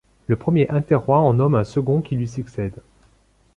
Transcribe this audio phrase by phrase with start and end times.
[0.25, 2.81] Le premier interroi en nomme un second qui lui succède.